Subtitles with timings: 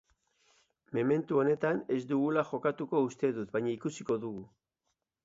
[0.97, 4.43] Memento honetan ez dudala jokatuko uste dut, baina ikusiko dugu.